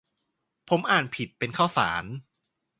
[0.69, 2.05] ผมอ่านผิดเป็นข้าวสาร